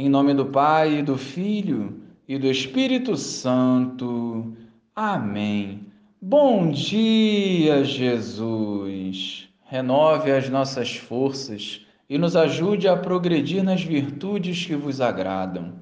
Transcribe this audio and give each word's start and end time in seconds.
Em 0.00 0.08
nome 0.08 0.32
do 0.32 0.46
Pai, 0.46 1.02
do 1.02 1.18
Filho 1.18 2.00
e 2.28 2.38
do 2.38 2.46
Espírito 2.46 3.16
Santo. 3.16 4.56
Amém. 4.94 5.88
Bom 6.22 6.70
dia, 6.70 7.82
Jesus. 7.82 9.48
Renove 9.64 10.30
as 10.30 10.48
nossas 10.48 10.94
forças 10.94 11.84
e 12.08 12.16
nos 12.16 12.36
ajude 12.36 12.86
a 12.86 12.96
progredir 12.96 13.64
nas 13.64 13.82
virtudes 13.82 14.64
que 14.64 14.76
vos 14.76 15.00
agradam. 15.00 15.72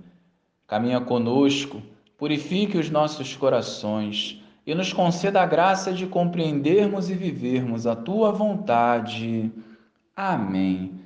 Caminha 0.66 1.02
conosco, 1.02 1.82
purifique 2.16 2.78
os 2.78 2.88
nossos 2.88 3.36
corações 3.36 4.42
e 4.66 4.74
nos 4.74 4.94
conceda 4.94 5.42
a 5.42 5.46
graça 5.46 5.92
de 5.92 6.06
compreendermos 6.06 7.10
e 7.10 7.14
vivermos 7.14 7.86
a 7.86 7.94
tua 7.94 8.32
vontade. 8.32 9.52
Amém. 10.16 11.05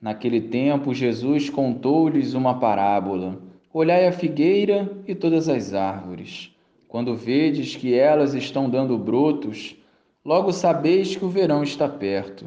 Naquele 0.00 0.40
tempo, 0.40 0.94
Jesus 0.94 1.48
contou-lhes 1.48 2.34
uma 2.34 2.58
parábola: 2.58 3.40
Olhai 3.72 4.06
a 4.06 4.12
figueira 4.12 4.90
e 5.06 5.14
todas 5.14 5.48
as 5.48 5.72
árvores. 5.72 6.54
Quando 6.88 7.16
vedes 7.16 7.74
que 7.76 7.94
elas 7.94 8.34
estão 8.34 8.70
dando 8.70 8.96
brotos, 8.96 9.76
logo 10.24 10.52
sabeis 10.52 11.16
que 11.16 11.24
o 11.24 11.28
verão 11.28 11.62
está 11.62 11.88
perto. 11.88 12.46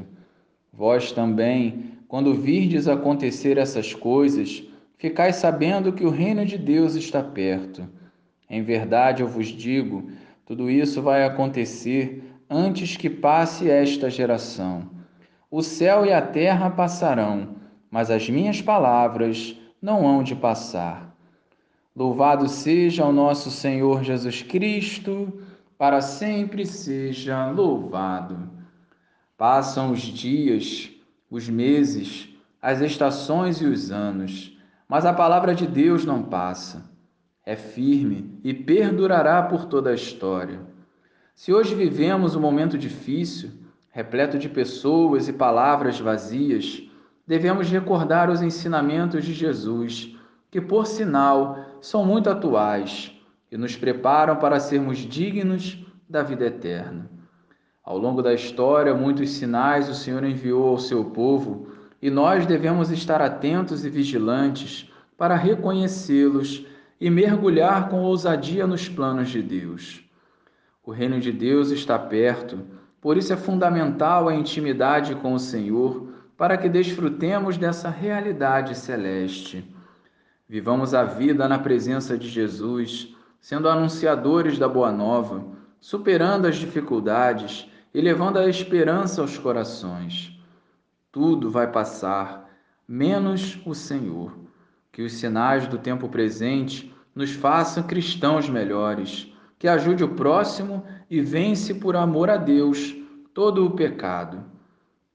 Vós 0.72 1.12
também, 1.12 1.86
quando 2.08 2.34
virdes 2.34 2.88
acontecer 2.88 3.58
essas 3.58 3.94
coisas, 3.94 4.64
ficais 4.98 5.36
sabendo 5.36 5.92
que 5.92 6.06
o 6.06 6.10
reino 6.10 6.46
de 6.46 6.58
Deus 6.58 6.96
está 6.96 7.22
perto. 7.22 7.88
Em 8.50 8.64
verdade 8.64 9.22
eu 9.22 9.28
vos 9.28 9.48
digo, 9.48 10.10
tudo 10.46 10.70
isso 10.70 11.02
vai 11.02 11.26
acontecer 11.26 12.24
antes 12.50 12.98
que 12.98 13.10
passe 13.10 13.70
esta 13.70 14.10
geração. 14.10 14.99
O 15.52 15.64
céu 15.64 16.06
e 16.06 16.14
a 16.14 16.22
terra 16.22 16.70
passarão, 16.70 17.56
mas 17.90 18.12
as 18.12 18.30
minhas 18.30 18.62
palavras 18.62 19.60
não 19.82 20.08
hão 20.08 20.22
de 20.22 20.36
passar. 20.36 21.16
Louvado 21.96 22.48
seja 22.48 23.04
o 23.04 23.12
nosso 23.12 23.50
Senhor 23.50 24.04
Jesus 24.04 24.44
Cristo, 24.44 25.42
para 25.76 26.02
sempre 26.02 26.68
seja 26.68 27.50
louvado. 27.50 28.48
Passam 29.36 29.92
os 29.92 30.02
dias, 30.02 30.92
os 31.32 31.50
meses, 31.50 32.30
as 32.62 32.80
estações 32.82 33.60
e 33.60 33.66
os 33.66 33.90
anos, 33.90 34.56
mas 34.88 35.04
a 35.04 35.14
palavra 35.14 35.56
de 35.56 35.66
Deus 35.66 36.06
não 36.06 36.22
passa. 36.22 36.92
É 37.44 37.56
firme 37.56 38.40
e 38.44 38.54
perdurará 38.54 39.42
por 39.42 39.66
toda 39.66 39.90
a 39.90 39.96
história. 39.96 40.60
Se 41.34 41.52
hoje 41.52 41.74
vivemos 41.74 42.36
um 42.36 42.40
momento 42.40 42.78
difícil, 42.78 43.50
repleto 44.00 44.40
de 44.40 44.48
pessoas 44.48 45.28
e 45.28 45.34
palavras 45.34 46.00
vazias, 46.00 46.82
devemos 47.28 47.70
recordar 47.70 48.30
os 48.30 48.42
ensinamentos 48.42 49.26
de 49.26 49.34
Jesus, 49.34 50.16
que, 50.50 50.62
por 50.62 50.88
sinal, 50.88 51.58
são 51.82 52.06
muito 52.06 52.30
atuais 52.30 53.12
e 53.52 53.58
nos 53.58 53.76
preparam 53.76 54.38
para 54.38 54.58
sermos 54.58 55.00
dignos 55.00 55.86
da 56.10 56.24
vida 56.24 56.46
eterna. 56.46 57.12
Ao 57.84 57.98
longo 57.98 58.22
da 58.22 58.34
história, 58.34 58.96
muitos 58.96 59.32
sinais 59.32 59.90
o 59.90 59.94
Senhor 59.94 60.24
enviou 60.24 60.70
ao 60.70 60.80
seu 60.80 61.04
povo 61.04 61.68
e 62.02 62.10
nós 62.10 62.46
devemos 62.46 62.92
estar 62.92 63.22
atentos 63.22 63.84
e 63.84 63.90
vigilantes 63.90 64.90
para 65.18 65.36
reconhecê-los 65.36 66.66
e 67.02 67.10
mergulhar 67.10 67.90
com 67.90 68.02
ousadia 68.04 68.66
nos 68.66 68.88
planos 68.88 69.30
de 69.30 69.42
Deus. 69.42 70.06
O 70.86 70.92
reino 70.92 71.20
de 71.20 71.34
Deus 71.34 71.70
está 71.70 72.00
perto 72.00 72.80
por 73.02 73.18
isso 73.18 73.32
é 73.32 73.38
fundamental 73.38 74.28
a 74.28 74.36
intimidade 74.36 75.16
com 75.16 75.34
o 75.34 75.40
Senhor 75.40 76.10
para 76.36 76.58
que 76.58 76.70
desfrutemos 76.70 77.58
dessa 77.58 77.90
realidade 77.90 78.78
celeste. 78.78 79.66
Vivamos 80.48 80.94
a 80.94 81.04
vida 81.04 81.48
na 81.48 81.60
presença 81.60 82.18
de 82.18 82.28
Jesus, 82.28 83.16
sendo 83.40 83.70
anunciadores 83.70 84.58
da 84.58 84.68
Boa 84.68 84.92
Nova, 84.92 85.46
superando 85.80 86.46
as 86.46 86.58
dificuldades 86.58 87.70
e 87.94 88.02
levando 88.02 88.38
a 88.38 88.50
esperança 88.50 89.22
aos 89.22 89.38
corações. 89.38 90.38
Tudo 91.12 91.50
vai 91.50 91.72
passar, 91.72 92.50
menos 92.88 93.60
o 93.66 93.74
Senhor. 93.74 94.38
Que 94.92 95.04
os 95.04 95.14
sinais 95.14 95.68
do 95.68 95.78
tempo 95.78 96.10
presente 96.10 96.94
nos 97.16 97.32
façam 97.32 97.84
cristãos 97.84 98.50
melhores 98.50 99.29
que 99.60 99.68
ajude 99.68 100.06
o 100.06 100.16
próximo 100.16 100.84
e 101.10 101.20
vence 101.20 101.76
por 101.76 101.98
amor 101.98 102.30
a 102.30 102.38
Deus 102.38 102.96
todo 103.34 103.66
o 103.66 103.72
pecado. 103.72 104.42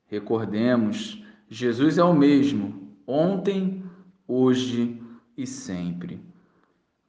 Recordemos, 0.07 1.25
Jesus 1.49 1.97
é 1.97 2.05
o 2.05 2.15
mesmo, 2.15 2.93
ontem, 3.07 3.83
hoje 4.29 5.01
e 5.37 5.47
sempre. 5.47 6.21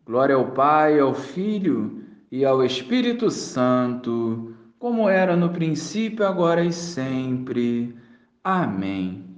Glória 0.05 0.35
ao 0.35 0.51
Pai, 0.51 0.97
ao 0.97 1.13
Filho 1.13 2.03
e 2.31 2.45
ao 2.45 2.63
Espírito 2.63 3.29
Santo, 3.29 4.55
como 4.79 5.09
era 5.09 5.35
no 5.35 5.49
princípio, 5.49 6.25
agora 6.25 6.63
e 6.63 6.71
sempre. 6.71 7.95
Amém. 8.43 9.25